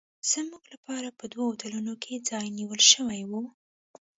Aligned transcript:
زموږ 0.31 0.63
لپاره 0.73 1.09
په 1.19 1.23
دوو 1.31 1.43
هوټلونو 1.49 1.93
کې 2.03 2.25
ځای 2.29 2.45
نیول 2.57 2.81
شوی 2.91 3.21
و. 3.29 3.31